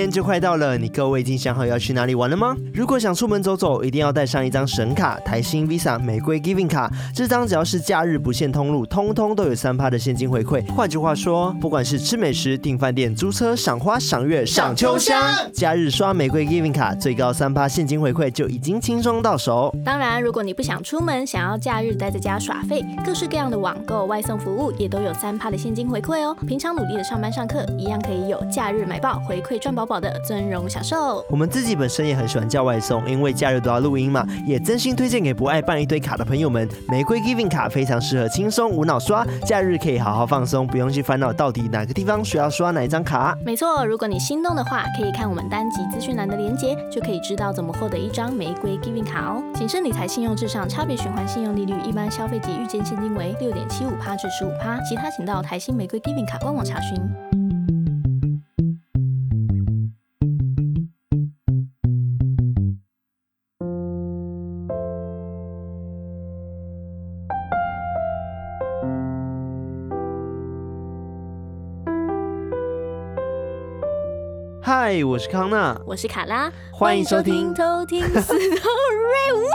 [0.00, 2.56] 年就快到了，你各位已经想好要去哪里玩了吗？
[2.72, 6.90] 如果想出门走走，一定要带上一张神卡——台新 Visa 玫瑰 Giving 卡。
[7.14, 10.66] 这张只要是假日不限通路，通通都有三趴的现金回馈。
[10.72, 19.74] 换句话说，不管是吃美食、订饭店、租车、赏花、赏月、赏秋香，假日刷玫瑰 Giving 卡，最高三趴现金回馈就已经轻松到手。
[19.84, 26.34] 当然，如果你不想出门，想要假日待在家耍废，各式各样的网购外送服务也都有三趴的现金回馈哦。
[26.46, 31.24] 平常努力的上班上课，一样可以有假日买爆回馈赚饱饱的尊荣享受。
[31.28, 43.36] 我们自己本身也很喜欢叫外送，因为假日都要录音嘛，也真心推荐给不爱办一堆卡的朋友们，玫瑰 Giving 卡非常适合轻松无脑刷，假日可以好好放松，不用去烦恼到底哪个地方需要刷哪一张卡。
[43.44, 49.42] 没错，如果你心动的话，可以看我们单集资讯栏的链接，就可以知道怎么获得一张玫瑰 Giving 卡哦。
[49.54, 57.29] 谨慎理财，信用至上，差别循环信用利率，一般消费及预见现金为六点七五趴至十五趴，其他请到台新玫瑰 Giving 卡官网查询。
[74.82, 78.56] 嗨，我是康娜，我是卡拉，欢迎收听偷听 Story。
[79.36, 79.50] 哇！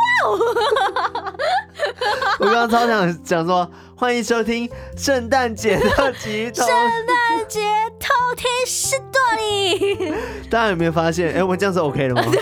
[2.38, 6.54] 我刚刚超想讲说，欢迎收听圣诞节特辑。
[6.54, 7.60] 圣诞节
[8.00, 10.14] 偷听 Story。
[10.48, 11.34] 大家有没有发现？
[11.34, 12.22] 哎，我们这样是 OK 的吗？
[12.30, 12.40] 对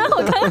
[0.00, 0.50] 啊，我刚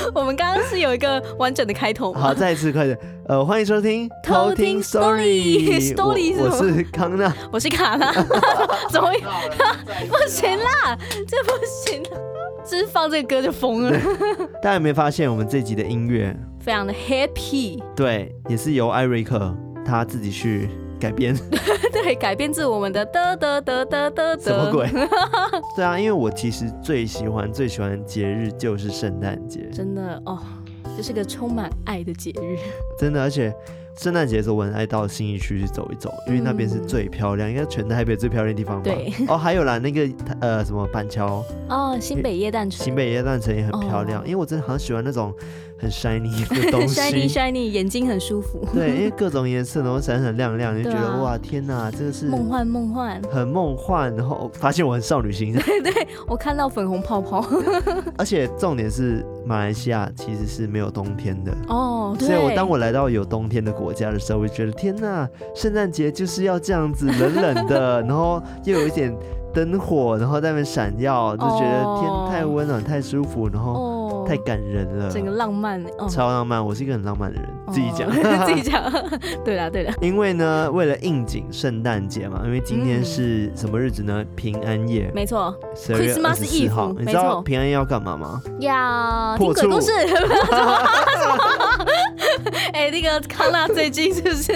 [0.14, 2.12] 我们刚刚是有一个完整的开头。
[2.12, 2.98] 好，再一次，快点。
[3.26, 5.94] 呃，欢迎收听 偷听 Story。
[5.94, 8.12] Story 我，我是康娜，我是卡拉。
[8.90, 9.20] 怎么会？
[10.08, 12.02] 不行啦，这不行，
[12.64, 13.98] 只是放这个歌就疯了。
[14.62, 17.82] 大家有没有发现，我们这集的音乐非常的 happy？
[17.94, 20.68] 对，也是由艾瑞克他自己去
[21.00, 21.34] 改编。
[21.92, 24.40] 对，改编自我们的嘚嘚嘚嘚嘚。
[24.40, 24.86] 什么鬼？
[25.74, 29.68] 对啊，因为我其实最喜欢最喜欢的节日就是圣诞节。
[29.72, 30.38] 真的哦。
[30.96, 32.58] 这是个充满爱的节日，
[32.98, 33.50] 真的，而且
[33.98, 38.84] 圣诞节的时候我很爱到信义区去走一走，因为那边是最漂亮，嗯、应该全台北最漂亮的地方吧。
[38.84, 40.08] 对，哦，还有啦，那个
[40.40, 45.34] 呃什么板桥哦，新北夜诞城，新北夜诞城也很漂亮，哦、因为我真的很喜欢那种。
[45.82, 48.68] 很 shiny 的东 西，shiny shiny，眼睛很舒服。
[48.74, 54.14] 对，因为各种颜色然后闪闪亮亮，你就觉得、啊、哇，天哪，这个是梦幻梦幻，很梦幻。
[54.14, 57.42] 然后发现我很少女心， 对对，我看到粉红泡泡。
[58.18, 62.28] 而且重点是，马来西亚其实是没有冬天的哦，对。
[62.28, 69.16] 所以我当我来到有冬天的国家的时候，我就觉得天哪，圣诞节就是要这样子冷冷的， 然后又有一点
[69.54, 73.72] 灯火，然后在那边闪耀，就觉得天太温暖太舒服，然后。
[73.72, 73.96] 哦
[74.28, 76.64] 太感人了，整个浪漫，哦、超浪漫。
[76.64, 78.08] 我是一个很浪漫的人，哦、自己讲，
[78.46, 78.80] 自己讲。
[79.44, 79.92] 对啦，对啦。
[80.00, 84.24] 因为呢，为了应景圣诞节嘛，因为今天是什么日子呢？
[84.36, 85.10] 平安夜。
[85.12, 85.52] 没错。
[85.74, 86.92] 十二月二十四号。
[86.96, 88.40] 你知道平安夜要干嘛吗？
[88.60, 89.90] 要听鬼故事。
[93.20, 94.52] 康纳最近是不是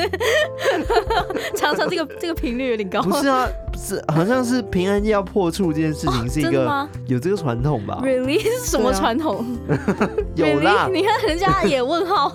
[1.56, 3.02] 常常这个这个频率有点高？
[3.02, 3.48] 不是啊。
[3.76, 8.40] 是，好像是平安夜要破处这件事情是一个有这个传统吧？Really？
[8.40, 9.44] 是什么传统？
[9.68, 12.28] 啊、有啦，你看人家也问号。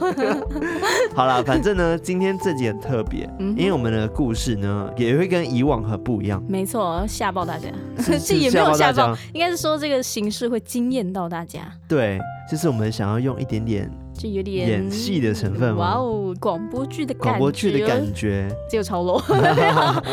[1.16, 6.44] 好了，反正呢，今天这集很特别，嗯、因为我们的故事呢也会跟以往很不一样。
[6.48, 7.70] 没错，吓爆大家，
[8.20, 11.62] 这也没有吓爆，应该是说这个形式会惊艳到大家。
[11.88, 12.20] 对，
[12.52, 13.90] 就是我们想要用一点点。
[14.20, 19.24] 就有点演戏的成分哇哦，广播剧的感觉，广播剧的感觉，只有超 low。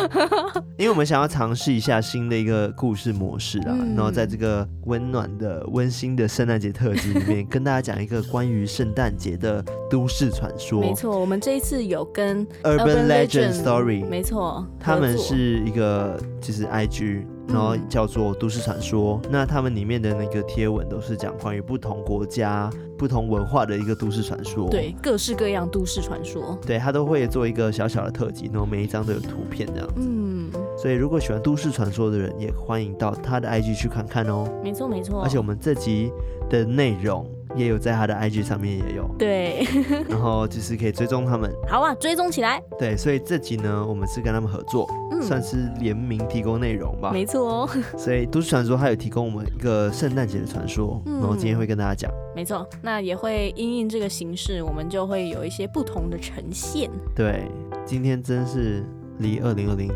[0.79, 10.81] 因为我们想要尝试一下新的一个故事模式啊，嗯、然后在这个温暖的、温馨的圣诞节特辑里面，跟大家讲一个关于圣诞节的都市传说。
[10.81, 17.25] 没错，我们这一次有跟 Urban Legend Story，没错，他们是一个就是 IG。
[17.49, 36.11] 然后叫做都市传说，嗯、那他们里面的那个贴文都是讲关于不同国家、不同文化的一个都市传说，对，各式各样都市传说，对，他都会做一个小小的特辑，然后每一张都有图片这样子，嗯，所以如果喜欢都市传说的人，也欢迎到他的 IG 去看看哦，没错没错，而且我们这集
[36.51, 37.27] 的内容。
[37.57, 39.67] 也有在他的 IG 上面也有，对，
[40.09, 42.63] 然后就是可以追踪他们，好啊，追踪起来。
[42.79, 47.11] 对，所以这集呢，我们是跟他们合作，嗯、算是联名提供内容吧。
[47.13, 47.69] 没错哦。
[47.97, 52.11] 所以都市传说它有提供我们一个圣诞节的传说，嗯、然后今天会跟大家讲。
[52.35, 56.91] 没错，那也会因应这个形式，我们就会有一些不同的呈现。
[57.15, 57.43] 对，
[57.87, 58.85] 今天真是
[59.19, 59.91] 离二零二零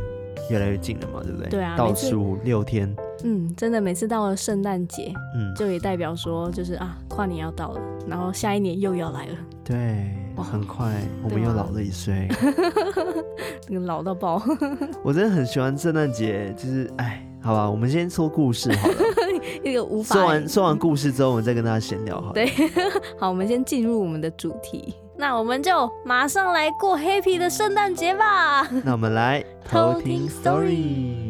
[0.48, 1.48] 越来越近了嘛，对不对？
[1.50, 2.94] 对啊，倒数六天。
[3.24, 9.34] 嗯，真的，每次到了圣诞节，嗯，就也代表说，就是啊，跨年要到了，然后下一年又要来了。
[9.64, 12.28] 对，哇很快，我们又老了一岁，
[13.68, 14.42] 那个老到爆。
[15.04, 18.94] 我真的很喜欢圣诞节，就是哎，好吧，我们先说故事好了。
[19.64, 22.32] 一个无法说完说完故事之后，我们再跟大家闲聊好了。
[22.32, 22.50] 对，
[23.18, 24.94] 好，我们先进入我们的主题。
[25.16, 28.66] 那我们就马上来过 happy 的圣诞节吧。
[28.84, 31.29] 那我们来偷听 story。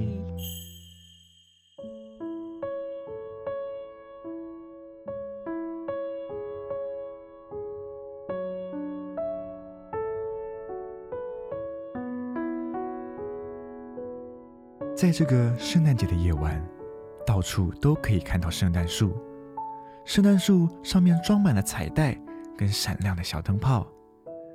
[15.11, 16.65] 在这个圣诞节的夜晚，
[17.27, 19.12] 到处都可以看到圣诞树。
[20.05, 22.17] 圣诞树上面装满了彩带
[22.57, 23.85] 跟闪亮的小灯泡，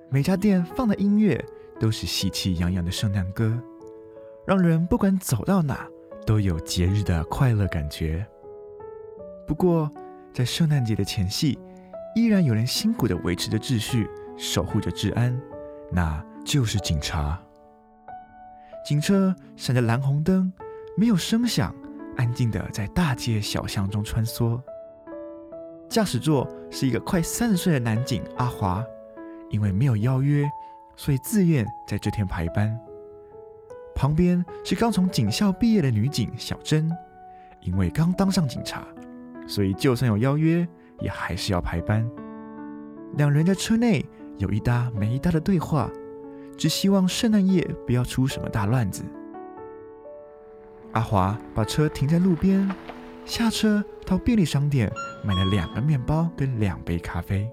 [0.09, 1.43] 每家店放的音乐
[1.77, 3.61] 都是喜气洋洋的圣诞歌，
[4.47, 5.85] 让人不管走到哪
[6.25, 8.25] 都有节日的快乐感觉。
[9.45, 9.91] 不过，
[10.33, 11.59] 在圣诞节的前夕，
[12.15, 15.37] 依然有人辛苦地维持着秩序，守护着治安，
[15.91, 17.44] 那就是警察。
[18.85, 20.53] 警车闪着蓝红灯，
[20.95, 21.73] 没有声响，
[22.17, 24.61] 安静地在大街小巷中穿梭。
[25.89, 28.85] 驾驶座是一个快三十岁的男警阿华，
[29.49, 30.47] 因为没有邀约，
[30.95, 32.79] 所以自愿在这天排班。
[33.95, 36.87] 旁边是刚从警校毕业的女警小珍，
[37.61, 38.85] 因为刚当上警察，
[39.47, 40.67] 所以就算有邀约，
[40.99, 42.07] 也还是要排班。
[43.15, 44.05] 两人在车内
[44.37, 45.89] 有一搭没一搭的对话。
[46.57, 49.03] 只希望圣诞夜不要出什么大乱子。
[50.93, 52.69] 阿华把车停在路边，
[53.25, 54.91] 下车到便利商店
[55.23, 57.49] 买了两个面包跟两杯咖啡，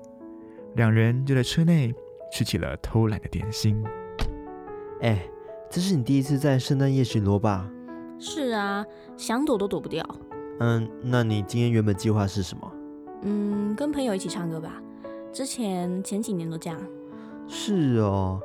[0.77, 1.93] 两人就在车内
[2.33, 3.83] 吃起了偷懒的点心。
[5.01, 5.29] 哎，
[5.69, 7.69] 这是你第一次在圣诞夜巡逻吧？
[8.21, 10.07] 是啊，想躲都躲不掉。
[10.61, 12.73] 嗯，那你今天原本计划是什么？
[13.23, 14.81] 嗯，跟朋友一起唱歌吧。
[15.33, 16.81] 之前前几年都这样。
[17.49, 18.41] 是哦。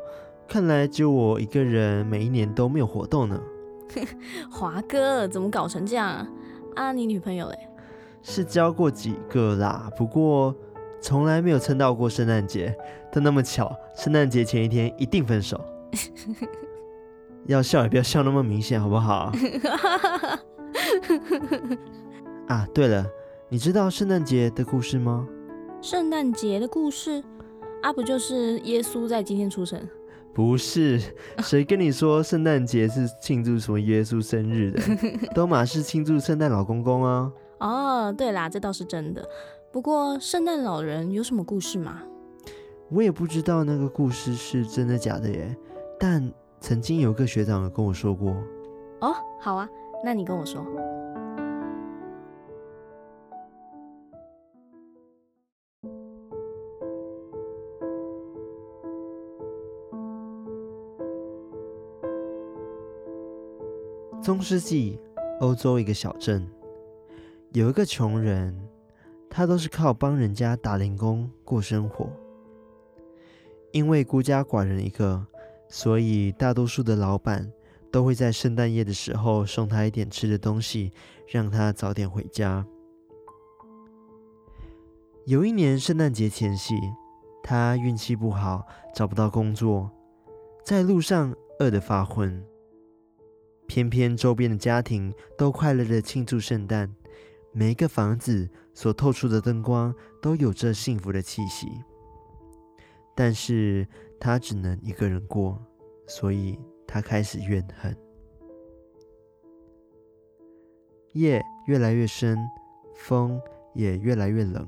[0.48, 3.40] 看来就我一个人，每一年都没有活动呢。
[4.50, 6.28] 华哥，怎么搞成这样啊？
[6.76, 7.58] 啊，你女朋友嘞？
[8.24, 10.56] 是交过几个啦，不过
[11.02, 12.76] 从来没有撑到过圣诞节。
[13.12, 15.60] 但那么巧，圣诞节前一天一定分手。
[17.48, 19.32] 要笑也不要笑那么明显，好不好？
[22.48, 23.06] 啊，对了，
[23.50, 25.28] 你知道圣诞节的故事吗？
[25.82, 27.24] 圣诞节的故事
[27.82, 29.80] 啊，不就是耶稣在今天出生？
[30.38, 31.02] 不是，
[31.42, 34.80] 谁跟你说圣诞节是庆祝什么耶稣生日的？
[35.34, 37.32] 都嘛是庆祝圣诞老公公啊！
[37.60, 39.28] 哦，对啦，这倒是真的。
[39.72, 42.04] 不过圣诞老人有什么故事吗？
[42.92, 45.58] 我也不知道那个故事是真的假的耶。
[46.00, 46.32] 但
[46.62, 48.36] 曾经有个学长有跟我说过。
[49.02, 49.68] 哦，好啊，
[50.06, 50.64] 那你跟我说。
[64.22, 65.00] 中世纪
[65.40, 66.46] 欧洲一个小镇，
[67.54, 68.58] 有一个穷人，
[69.30, 72.10] 他都是靠帮人家打零工过生活。
[73.72, 75.26] 因为孤家寡人一个，
[75.70, 77.50] 所以大多数的老板
[77.92, 80.92] 都会在圣诞夜的时候送他一点吃的东西，
[81.28, 82.66] 让他早点回家。
[85.26, 86.76] 有一年圣诞节前夕，
[87.44, 89.90] 他运气不好，找不到工作，
[90.66, 92.44] 在路上饿得发昏。
[93.68, 96.92] 偏偏周边的家庭都快乐地庆祝圣诞，
[97.52, 101.68] 每一个房子所透出的灯光都有着幸福的气息。
[103.14, 103.88] 但是
[104.20, 105.62] 他只能一个人过，
[106.08, 106.58] 所以
[106.88, 107.96] 他开始怨恨。
[111.14, 112.38] 夜越来越深，
[112.96, 113.42] 风
[113.74, 114.68] 也越来越冷。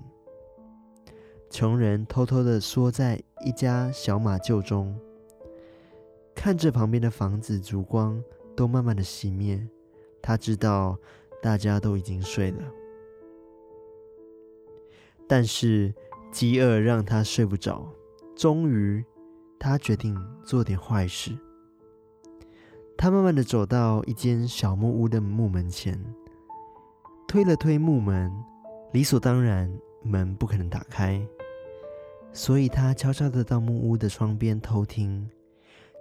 [1.49, 4.99] 穷人偷偷地缩在一家小马厩中，
[6.35, 8.21] 看着旁边的房子烛光。
[8.59, 9.65] 都慢慢的熄灭，
[10.21, 10.99] 他知道
[11.41, 12.61] 大家都已经睡了，
[15.25, 15.95] 但是
[16.29, 17.89] 饥饿让他睡不着。
[18.35, 19.01] 终于，
[19.57, 20.13] 他决定
[20.43, 21.31] 做点坏事。
[22.97, 25.97] 他慢慢的走到一间小木屋的木门前，
[27.29, 28.29] 推了推木门，
[28.91, 29.73] 理所当然，
[30.03, 31.25] 门不可能打开，
[32.33, 35.29] 所以他悄悄的到木屋的窗边偷听。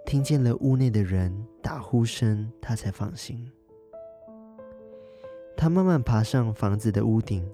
[0.09, 3.47] 听见了屋内的人打呼声，他才放心。
[5.55, 7.47] 他慢慢爬上房子的屋顶，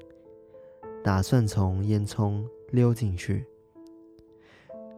[1.03, 3.45] 打算从烟囱溜进去。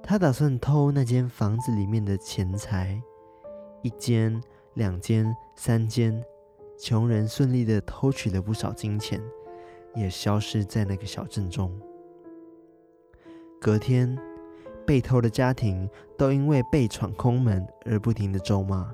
[0.04, 3.02] 他打算偷那间房子里面的钱财，
[3.82, 4.40] 一间、
[4.76, 6.24] 两间、三间，
[6.78, 9.20] 穷人顺利的偷取了不少金钱，
[9.96, 11.76] 也消失在那个小镇中。
[13.60, 14.16] 隔天。
[14.88, 18.89] 被偷的家庭都因为被闯空门而不停的咒骂。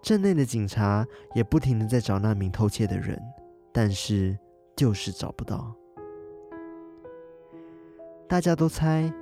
[0.00, 3.20] 镇内的警察也不停的在找那名偷窃的人，
[3.72, 4.38] 但是
[4.76, 5.74] 就是找不到。
[8.28, 9.12] 大家都猜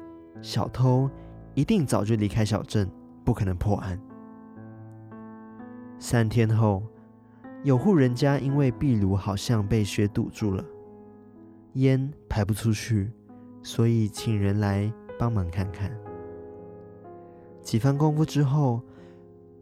[0.43, 1.09] 小偷
[1.55, 2.87] 一定早就离开小镇，
[3.25, 3.99] 不可能破案。
[5.99, 6.83] 三天后，
[7.63, 10.63] 有户人家因为壁炉好像被雪堵住了，
[11.75, 13.11] 烟排不出去，
[13.63, 15.91] 所以请人来帮忙看看。
[17.63, 18.83] 几番功夫之后，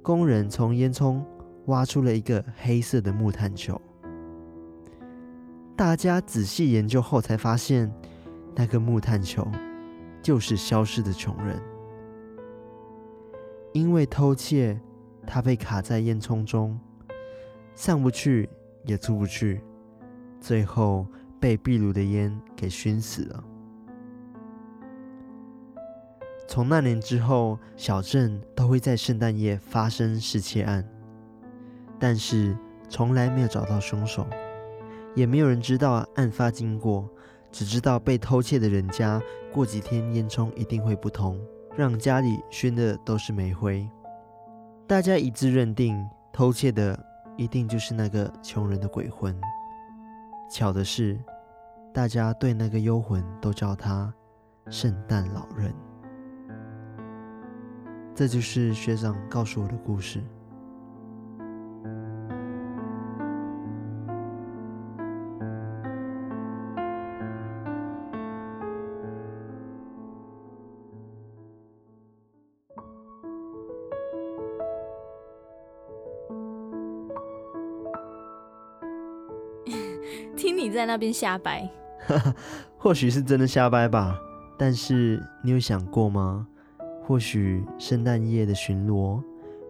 [0.03, 1.23] 工人从烟囱
[1.67, 3.81] 挖出了一个黑色的木炭球。
[5.77, 7.93] 大家仔细研究后才发现，
[8.55, 9.47] 那个木炭球
[10.21, 11.61] 就是消失的穷人。
[13.73, 14.79] 因为偷窃，
[15.27, 16.79] 他被卡在烟囱中，
[17.75, 18.49] 上不去
[18.85, 19.63] 也出不去，
[20.41, 21.07] 最后
[21.41, 23.45] 被壁炉的烟给熏死了。
[26.49, 30.87] 从那年之后，小镇都会在圣诞夜发生失窃案，
[31.99, 32.57] 但是
[32.89, 34.27] 从来没有找到凶手，
[35.15, 37.09] 也没有人知道案发经过，
[37.51, 41.41] 只知道被偷窃的人家过几天烟囱一定会不通，
[41.75, 43.89] 让家里熏的都是煤灰。
[44.87, 46.99] 大家一致认定，偷窃的
[47.39, 49.35] 一定就是那个穷人的鬼魂。
[50.51, 51.19] 巧的是，
[51.95, 54.13] 大家对那个幽魂都叫他
[54.69, 55.73] 圣诞老人。
[58.15, 60.21] 这就是学长告诉我的故事。
[80.37, 81.69] 听你在那边瞎掰，
[82.77, 84.19] 或许是真的瞎掰吧。
[84.59, 86.47] 但是你有想过吗？
[87.05, 89.21] 或许圣诞夜的巡逻，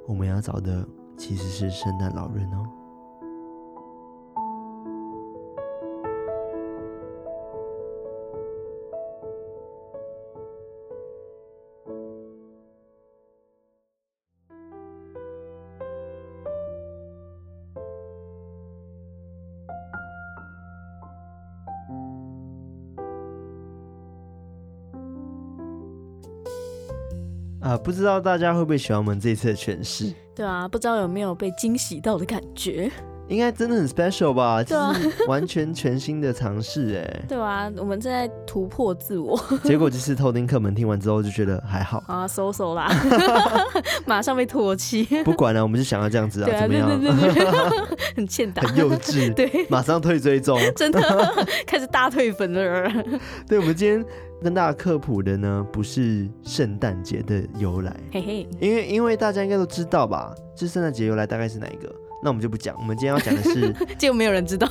[0.06, 0.86] 我们要找的
[1.16, 2.68] 其实是圣诞老人哦。
[27.82, 30.12] 不知道大家会不会喜欢我们这次的诠释？
[30.34, 32.90] 对啊，不知道有没有被惊喜到的感觉？
[33.32, 34.62] 应该真的很 special 吧？
[34.62, 37.24] 对啊，就是完全全新的尝试哎。
[37.26, 39.42] 对啊，我们正在突破自我。
[39.64, 42.88] 结果就是偷听客们听完之后就觉得还好啊，收手啦，
[44.04, 45.04] 马上被唾弃。
[45.24, 46.88] 不管了，我们就想要这样子啊，啊怎么样？
[47.00, 49.32] 对对对对很欠打，很幼稚。
[49.32, 51.00] 对，马上退追踪，真的
[51.66, 52.92] 开始大退粉了。
[53.48, 54.04] 对，我们今天。
[54.42, 61.88] 跟大家科普的呢，不是圣诞节的由来，嘿嘿，因为因为大家应该都知道吧，这圣诞节由来大概是哪一个？
[62.22, 64.68] 那我们就不讲，我们今天要讲的是， 结果没有人知道，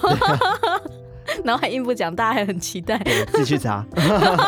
[1.44, 2.98] 然后还硬不讲，大家还很期待，
[3.34, 3.86] 自己去查，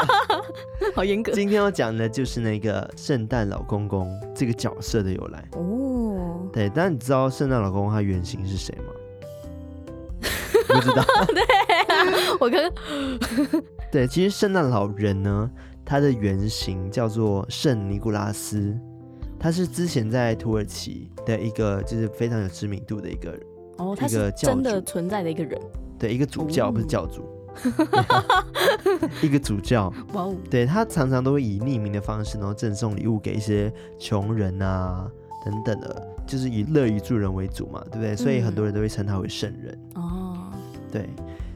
[0.95, 1.31] 好严格。
[1.33, 8.93] 今天要讲的就是那个圣诞老公公这个角色的由来哦，对，但你知道圣诞老公公他原型是谁吗？
[10.73, 13.63] 不知道，对啊，我刚刚。
[13.91, 15.51] 对，其实圣诞老人呢，
[15.85, 18.73] 他的原型叫做圣尼古拉斯，
[19.37, 23.37] 他是之前在土耳其的一个就是非常有知名度的一个
[23.77, 25.59] 哦，他是真的存在的一个人，
[25.97, 27.23] 对，一个主教、哦、不是教主，
[29.21, 35.09] 一个主教，哇哦，对，他常常都会以匿名的方式，然后赠送礼物给一些穷人啊
[35.45, 38.15] 等等的，就是以乐于助人为主嘛，对不对？
[38.15, 40.51] 所以很多人都会称他为圣人哦，
[40.91, 41.09] 对。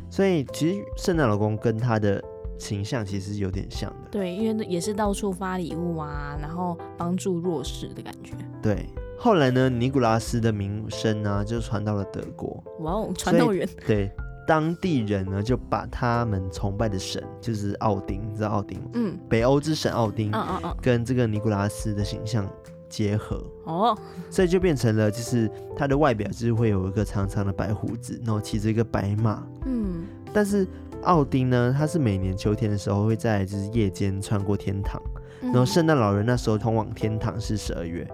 [0.10, 2.24] 所以其实圣诞老公跟他的
[2.58, 8.34] 形象其实有点像的，对，因为也是到处发礼物啊，然后帮助弱势的感觉。
[8.62, 13.68] 对，后来呢，尼古拉斯的名声呢就传到了德国，哇哦，传到远。
[13.86, 14.12] 对，
[14.48, 18.90] 当地人呢就把他们崇拜的神就是奥丁，你知道奥丁吗？
[18.94, 22.48] 嗯，北欧之神奥丁，嗯嗯嗯，跟这个尼古拉斯的形象。
[22.90, 23.98] 结合哦，
[24.30, 29.46] 所以就变成了，就是他的外表就是会有一个长长的白胡子，然后骑着一个白马。
[29.66, 30.66] 嗯，但是
[31.04, 35.02] 奥丁呢，他是每年秋天的时候会在就是夜间穿过天堂，
[35.42, 38.08] 然后圣诞老人那时候通往天堂是十二月，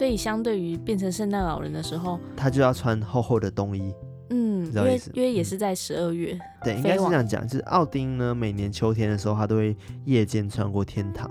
[0.00, 3.94] 所以相对于变成圣诞老人的时候，他就要穿厚厚的冬衣。
[4.30, 9.76] 嗯，因为因为也是在十二月，对，应该是这样讲，就是奥丁呢，每年秋天的时候，他都会
[10.06, 11.30] 夜间穿过天堂。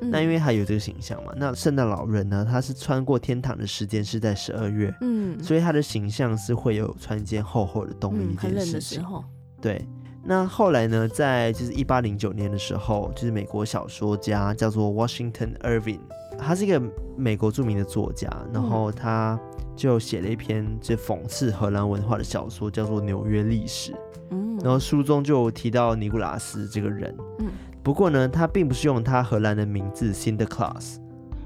[0.00, 9.22] 那因为他有这个形象嘛，那圣诞老人呢，他是穿过天堂的时间是在十二月，嗯，所以他的形象是会有穿一件厚厚的冬衣，嗯，很冷的时候。
[9.60, 9.86] 对，
[10.24, 16.00] 那后来呢，在就是一八零九年的时候，就是美国小说家叫做 Washington Irving，
[16.38, 16.80] 他是一个
[17.16, 19.38] 美国著名的作家，然后他
[19.76, 23.92] 就写了一篇就讽刺荷兰文化的小说，叫做《纽约历史》。
[24.30, 27.14] 嗯，然后书中就提到尼古拉斯这个人。
[27.40, 27.48] 嗯，
[27.82, 30.96] 不过呢，他并不是用他荷兰的名字 Sinterklaas，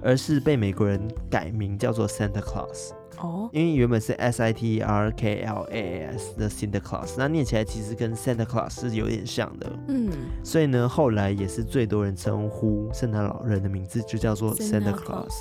[0.03, 2.91] 而是被美国人改名叫做 Santa Claus。
[3.19, 9.73] 哦，因为原本是 S I T R K L A S 的 Santa Claus，那念起来其实跟 Santa Claus 是有点像的。
[9.89, 10.11] 嗯，
[10.43, 15.33] 所以呢，后来也是最多人称呼圣诞老人的名字就叫做 Santa Claus。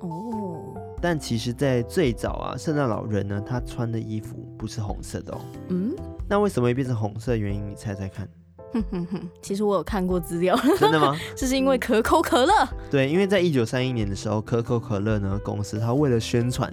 [0.00, 5.40] 哦，但其实，在最早啊，圣诞老人呢，他穿的衣服不是红色的哦。
[5.68, 5.94] 嗯，
[6.28, 7.36] 那为什么会变成红色？
[7.36, 8.28] 原因你猜猜看。
[8.72, 10.54] 哼哼哼，其实我有看过资料。
[10.78, 11.16] 真的吗？
[11.34, 12.52] 这 是因为可口可乐。
[12.90, 16.72] 对，因为在一九三一年的时候，可口可乐呢公司，它为了宣传。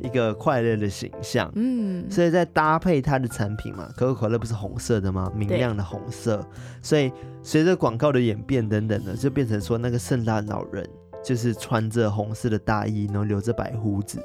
[0.00, 5.30] 一个快乐的形象，嗯，所以在搭配它的产品嘛，可口可乐不是红色的吗？
[5.34, 6.44] 明亮的红色，
[6.82, 10.88] 所以随着广告的演变等等的，就变成说那个圣诞老人
[11.22, 14.18] 就是穿着红色的大衣，然后留着白胡子，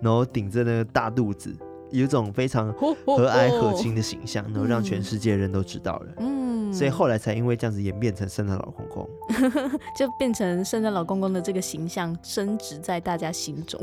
[0.00, 1.54] 然后顶着那个大肚子，
[1.90, 2.94] 有一种非常和
[3.28, 9.08] 蔼可亲的形象，然后让全世界人都知道了，嗯，所以后来才因为这样子演变成圣诞老公公，
[9.96, 13.80] 就变成圣诞老公公的这个形象升值在大家心中。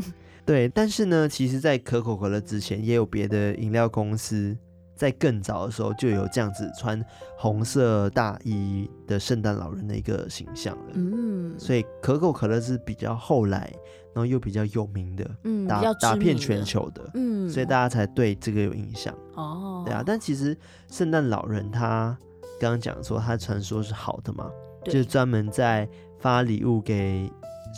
[0.47, 4.57] 对，但是呢，其实，在可口可乐之前，也有别的饮料公司
[4.95, 7.03] 在更早的时候就有这样子穿
[7.37, 10.93] 红色大衣的圣诞老人的一个形象了。
[10.93, 13.69] 嗯，所以可口可乐是比较后来，
[14.13, 19.13] 然后又比较有名的，嗯，打打遍全球的，嗯，所以大家才对这个有印象。
[19.33, 20.57] 哦，对啊，但其实
[20.89, 22.17] 圣诞老人他
[22.57, 24.49] 刚刚讲说他传说是好的嘛，
[24.85, 25.85] 就是专门在
[26.19, 27.29] 发礼物给。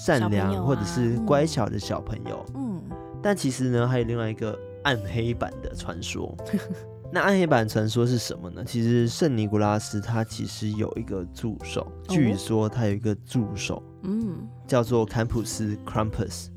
[0.05, 2.81] 善良或者是乖巧的小朋友，嗯，
[3.21, 6.35] 但其实呢，还有另外一个暗黑版的传说。
[7.11, 8.63] 那暗黑版传说是什么呢？
[8.65, 16.47] 其实圣尼古拉斯他其实有一个助手，据说他有一个助手，嗯，叫做坎普斯 （Krampus）。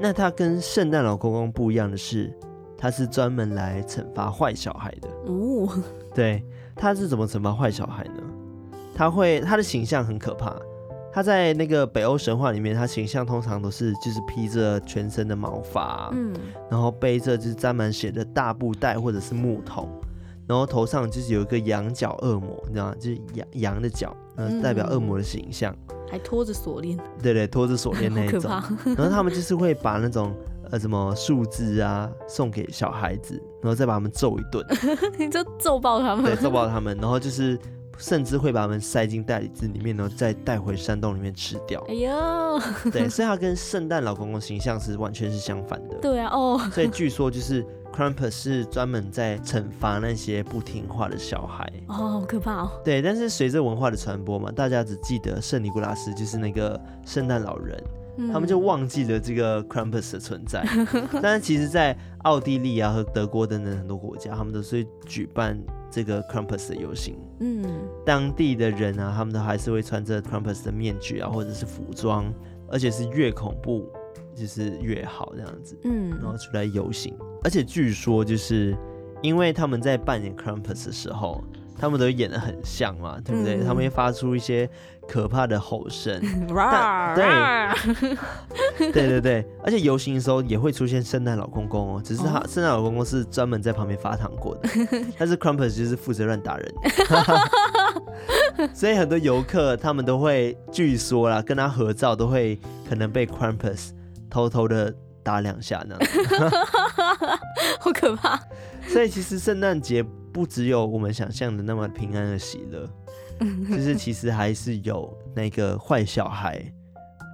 [0.00, 2.32] 那他跟圣诞老公公不一样的是，
[2.76, 5.08] 他是专门来惩罚坏小孩的。
[5.26, 5.68] 哦，
[6.14, 6.42] 对，
[6.74, 8.22] 他是怎么惩罚坏小孩呢？
[8.94, 10.56] 他会，他的形象很可怕。
[11.10, 16.32] 他在那个北欧神话里面，他形象通常都是就是披着全身的毛发，嗯，
[16.70, 19.88] 然后背着就是沾满血的大布袋或者是木桶，
[20.46, 22.94] 然后头上就是有一个羊角恶魔，你知道吗？
[23.00, 25.74] 就是羊羊的角，嗯，代表恶魔的形象，
[26.10, 28.50] 还拖着锁链，对对，拖着锁链 那一种。
[28.96, 30.32] 然后他们就是会把那种
[30.70, 34.64] 呃什么树枝啊送给小孩子，然后再把他们揍一顿，
[35.18, 37.58] 你就揍爆他们，对，揍爆他们，然后就是。
[37.98, 41.84] 甚至会把它们塞进袋子里面，然后再带回山洞里面吃掉。
[41.88, 42.10] 哎呦，
[42.90, 45.96] 对，所以它跟圣诞老公公形象是完全是相反的。
[46.00, 51.70] 对啊，哦，所以据说就是 Krampus 是专门在惩罚那些不听话的小孩。
[51.88, 52.70] 哦，好可怕哦。
[52.84, 57.76] 对，但是随着文化的传播嘛，大家只记得圣尼古拉斯就是那个圣诞老人，
[58.18, 60.64] 嗯、他们就忘记了这个 Krampus 的存在。
[61.20, 65.58] 但是其实，在奥地利啊和德国等等很多国家，他们都是举办。
[65.90, 67.64] 这个 Crampus 的游行，嗯，
[68.04, 72.32] 当地的人啊，他们都还是会穿着 Crampus 的面具啊，或者是服装，
[72.68, 73.90] 而且是越恐怖
[74.34, 78.76] 就是越好这样子，嗯，然后出来游行，而且据说就是
[79.22, 81.42] 因为他们在扮演 Crampus 的时候。
[81.78, 83.56] 他们都演得很像嘛，对不对？
[83.56, 84.68] 嗯、他们会发出一些
[85.06, 86.20] 可怕的吼声，
[87.14, 94.68] 对，对对对，而且游行的时候也会出现圣诞老公公哦，只是他圣诞老公公是专门在旁边发糖果的，
[95.18, 96.74] 但是 Crampus 就是负责乱打人，
[98.74, 103.90] 所以很多游客他们都会据说啦，跟他合照都会可能被 Crampus
[104.28, 105.96] 偷偷的打两下呢，
[107.80, 108.38] 好可怕。
[108.88, 110.04] 所以其实圣诞节。
[110.32, 112.88] 不只有我们想象的那么平安的喜乐，
[113.70, 116.62] 就是其实还是有那个坏小孩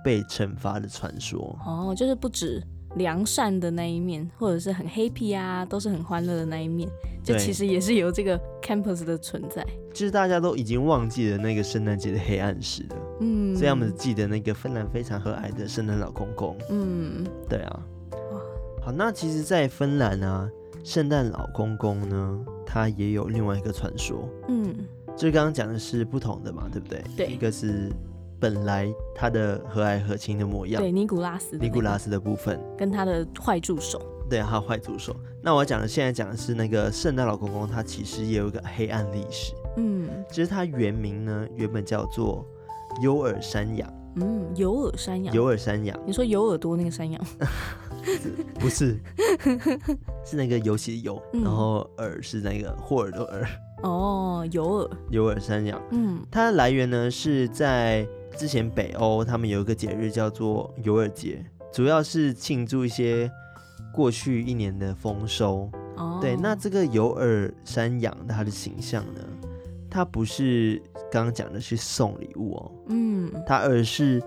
[0.05, 1.59] 被惩罚的传说。
[1.65, 2.63] 哦，就是不止
[2.97, 6.89] 良善的那一面，或者是很 happy 啊，都是很欢乐的那一面，
[7.23, 9.67] 就其实也是有这个 Krampus 的存在。
[9.93, 16.57] 就是大家都已经忘记了那个圣诞节的黑暗史了，嗯，所以他们记得那个芬兰非常和蔼的圣诞老公公。
[16.71, 17.83] 嗯，对啊。
[18.83, 20.51] 好，那其实，在芬兰啊，
[20.83, 24.75] 圣诞老公公呢，他也有另外一个传说，嗯，
[25.15, 27.05] 就是刚刚讲的是不同的嘛，对不对？
[27.17, 27.93] 对，一个是
[28.41, 35.15] 本来他的和蔼和亲的模样，对，尼古拉斯，尼古拉斯的部分，跟他的坏助手，对，还有坏助手。
[35.41, 42.45] 那我讲的现在讲的是那个圣诞老公公，他其实也有一个黑暗历史，嗯，其实他原名呢，原本叫做
[43.01, 47.25] 尤尔山羊，嗯，尤尔山羊，尤尔山羊，你说有耳朵那个山羊？
[48.61, 48.99] 不是，
[50.25, 53.47] 是那个游戏的游，然后耳是那个霍尔的耳。
[53.83, 55.81] 哦，有耳，有耳山羊。
[55.91, 63.31] 嗯，它的来源呢是在之前北欧，他们有一个节日叫做有耳节，主要是庆祝一些
[63.93, 65.71] 过去一年的丰收。
[65.97, 69.21] 哦，对，那这个有耳山羊它的形象呢，
[69.91, 74.23] 它不是刚刚讲的去送礼物哦，嗯，它而是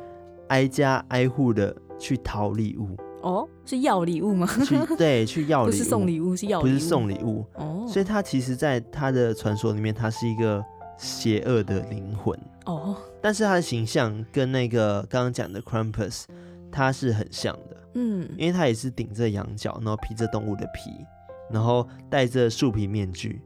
[0.49, 2.95] 挨家挨户的去讨礼物。
[3.27, 4.47] 哦，是要礼物吗？
[4.65, 7.45] 去 对，去要礼物，不是送礼物，是要礼物，不是送礼物。
[7.55, 10.63] 哦，所以他其实，在他的传说里面，他是一个
[10.97, 12.39] 邪恶的灵魂。
[12.65, 16.23] 哦，但是他的形象跟那个刚刚讲的 Krampus，
[16.71, 17.77] 他是很像的。
[17.95, 20.91] 嗯，因为他也是顶着羊角，然后披着动物的皮，
[21.51, 23.41] 然后戴着树皮面具。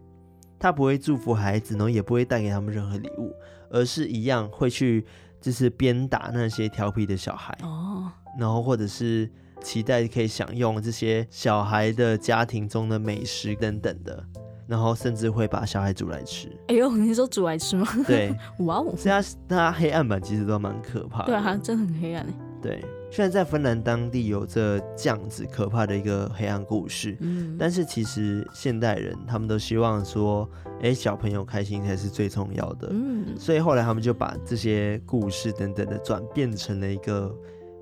[0.59, 3.33] 他不会祝福孩子，然后也不会带给他们任何礼物，
[3.71, 5.03] 而是一样会去，
[5.41, 7.57] 就是鞭打那些调皮的小孩。
[7.63, 9.27] 哦，然后或者是。
[9.61, 14.23] 期待可以享用这些小孩的家庭中的美食等等的，
[14.67, 16.49] 然后甚至会把小孩煮来吃。
[16.67, 17.87] 哎呦，你说煮来吃吗？
[18.07, 21.25] 对， 哇哦，所以它它黑暗版其实都蛮可怕的。
[21.25, 22.25] 对啊，真的很黑暗。
[22.61, 30.47] 对，虽然在芬兰当地有着这样子可怕的一个黑暗故事，嗯，但是其实现代人他们都希望说，
[30.81, 32.89] 哎，小朋友开心才是最重要的。
[32.91, 37.35] 嗯，所以后来他们就把这些故事等等的转变成了一个。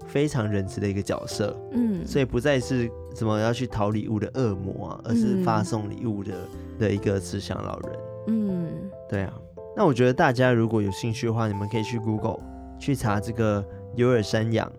[0.10, 8.00] 非常仁慈的一个角色，嗯，所以不再是什么要去讨礼物的恶魔啊，而是发送礼物的、嗯、的一个慈祥老人。
[8.28, 8.68] 嗯，
[9.08, 9.34] 对啊。
[9.78, 12.40] 那我觉得大家如果有兴趣的话，你们可以去 Google
[12.80, 13.64] 去查这个
[13.96, 14.70] 尤尔山羊，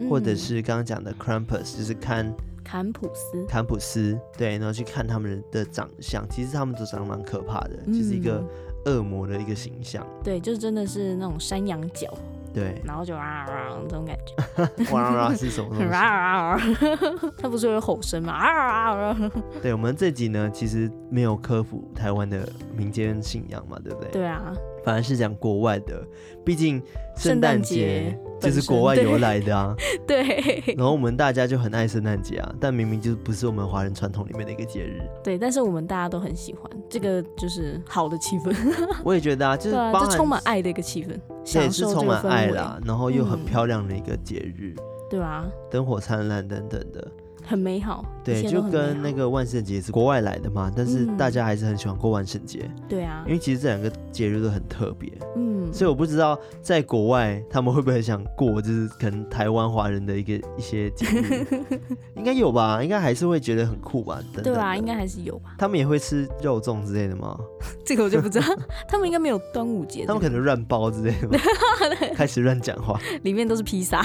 [0.00, 2.32] 嗯、或者是刚刚讲的 Krampus，就是看
[2.64, 8.42] 坎普斯，坎普斯，对，然后去看他们的长相，其实他们都长得蛮可怕的，嗯、就是一个
[8.86, 10.06] 恶魔的一个形象。
[10.22, 12.12] 对，就是真的是那种山羊角。
[12.56, 14.34] 对，然后就啊啊啊这种感觉，
[14.94, 15.84] 哇哇是什么东西？
[15.92, 16.58] 啊啊
[17.36, 18.32] 它不是有吼声吗？
[18.32, 19.16] 啊啊！
[19.60, 24.10] 对，我们这集呢，其实没有科普台湾的民间信仰嘛，对不对？
[24.10, 24.40] 对啊，
[24.86, 26.00] 反而是讲国外的，
[26.44, 26.80] 毕竟
[27.16, 29.74] 圣诞节就是国外由来的啊。
[30.06, 30.62] 对。
[30.76, 35.02] 然后我们大家就很爱圣诞节啊，但明明就不是我们华人传统里面的一个节日。
[35.24, 38.54] 对，但是我们大家都很喜欢这个，就是好的气氛。
[39.02, 41.18] 我也觉得啊，就是对啊，就充满爱的一个气氛。
[41.60, 47.10] 也是充满爱啦，然后又很漂亮的一个节日，嗯、对啊，灯火灿烂等等的，
[47.46, 48.04] 很美好。
[48.24, 52.68] 对，就跟那个万圣节是国外来的嘛，但是大家还是很喜欢过万圣节。
[52.88, 55.12] 对啊，因为其实这两个节日都很特别。
[55.36, 61.46] 嗯，所以我不知道在国外他们会不会想过，就是可能台湾华人的一个一些节日，
[62.16, 62.82] 应该有吧？
[62.82, 64.20] 应该还是会觉得很酷吧？
[64.34, 65.54] 等等对啊，应该还是有吧？
[65.56, 67.38] 他们也会吃肉粽之类的吗？
[67.86, 68.46] 这个我就不知道，
[68.88, 71.38] 他们应该没有端午节，他们可能乱包之类的吗？
[72.16, 74.04] 开始乱讲话，里面都是披萨。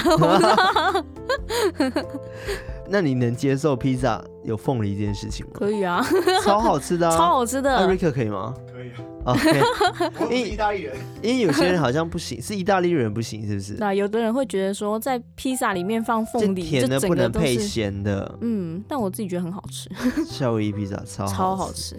[2.91, 5.51] 那你能接受披萨有凤梨这件事情吗？
[5.55, 6.03] 可以啊，
[6.43, 7.75] 超好吃的，超好吃的。
[7.77, 8.53] 艾瑞克可以吗？
[8.71, 8.97] 可以啊。
[9.23, 9.37] 哦，
[10.19, 13.75] 我是意大利人，因为有些人好像不行，是意大利人不行，是不是？
[13.77, 18.35] 那有的人会觉得说，在披萨里面放凤梨，甜的不能配咸的。
[18.41, 19.87] 嗯，但我自己觉得很好吃。
[20.25, 21.95] 夏威夷披萨超超好吃。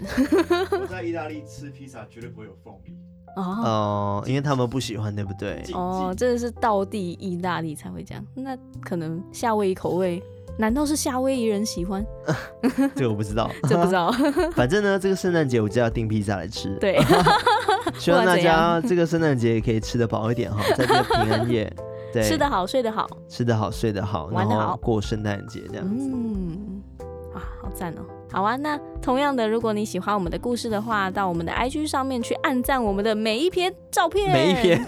[0.72, 2.92] 我在意大利吃披萨绝对不会有凤梨。
[3.36, 5.64] 哦，因为他们不喜欢，对不对？
[5.74, 8.26] 哦，真的是道地意大利才会这样。
[8.34, 10.20] 那可能夏威夷口味。
[10.58, 12.04] 难道是夏威夷人喜欢？
[12.94, 14.12] 这个我不知道， 这不知道。
[14.54, 16.76] 反正呢，这个圣诞节我就要订披萨来吃。
[16.80, 17.00] 对，
[17.98, 21.72] 希望大家这个圣诞节也可以吃得饱一点哈，在这个平安夜，
[22.12, 26.10] 对，吃得好，睡得好，吃得好，睡得好，然后过圣诞节这样子。
[26.12, 26.81] 嗯，
[27.74, 28.02] 赞哦。
[28.30, 34.82] 好啊，那同样的，如果你喜欢我们的故事的话，到我们的 IG 上面去按赞我们的每一篇照片，每一篇，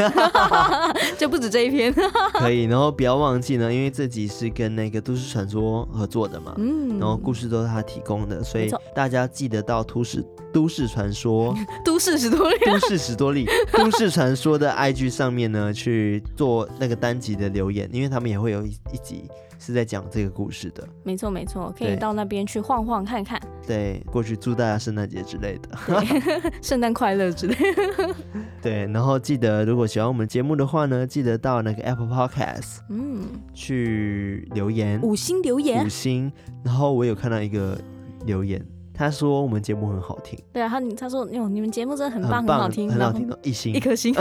[1.19, 1.93] 就不止这一篇，
[2.41, 2.65] 可以。
[2.65, 19.29] 然后不要忘记呢，因为这集是跟那个都市传说合作的嘛，嗯，然后故事都是他提供的，所以大家记得到都市都市传说， 都市史多利，都市史多利，都市传说的 IG 上面呢去做那个单集的留言，因为他们也会有一一集。
[19.65, 23.41] 是在讲这个故事的，没错没错，可以到那边去晃晃看看。
[23.67, 28.15] 对，过去祝大家圣诞节之类的，对， 圣诞快乐之类的。
[28.61, 36.31] 对，然后记得如果喜欢我们节目的话呢，记得到那个 Apple Podcast，嗯，去留言，五星留言，五星。
[36.63, 37.79] 然后我有看到一个
[38.27, 40.39] 留言，他说我们节目很好听。
[40.53, 44.15] 对啊，他他说哟，你们节目真的很棒，很棒，很好听，很好听，一星，一颗星。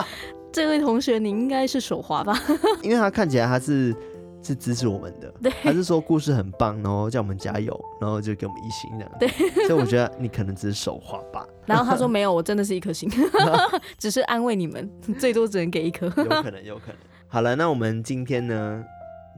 [0.52, 2.38] 这位同学，你应该是手滑吧？
[2.82, 3.96] 因为他看起来他是。
[4.42, 9.28] 是支持我们的，对，还是说故事很棒，然后叫我们加油，然后就给我们一星这样，对，
[9.66, 11.46] 所以我觉得你可能只是手滑吧。
[11.64, 13.08] 然后他说没有，我真的是一颗星，
[13.96, 16.06] 只是安慰你们，最多只能给一颗。
[16.06, 16.96] 有可 能，有可能。
[17.28, 18.84] 好了，那我们今天呢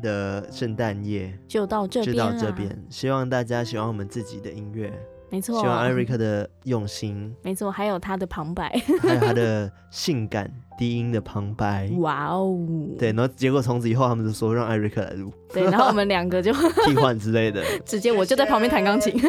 [0.03, 2.85] 的圣诞夜就到这边，就到这边。
[2.88, 4.93] 希望大家喜欢我们自己的音乐。
[5.35, 8.68] 没错，希望艾瑞克的用心， 没错，还有他的旁白，
[9.03, 12.57] 还有他的性感低音的旁白，哇哦，
[12.97, 16.53] 对，然后结果从此以后他们就说让艾瑞克来录，对，然后我们两个就
[16.87, 19.20] 替换之类的，直接我就在旁边弹钢琴，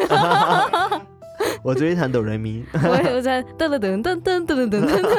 [1.64, 5.18] 我直接弹哆来咪，我我在噔噔噔噔噔噔噔噔，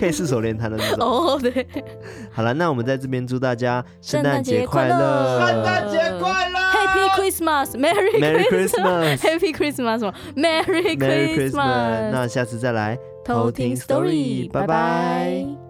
[0.00, 1.66] 可以四手连弹的那种，哦对，
[2.32, 6.63] 好了，那我们在这边祝大家圣诞节快乐，圣诞节快乐
[7.34, 15.63] Christmas，Merry Merry Christmas，Happy Christmas，什么？Merry Christmas，那下次再来偷听 Story，拜拜。